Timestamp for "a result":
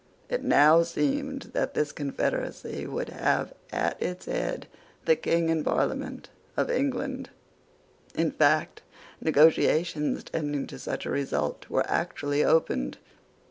11.05-11.69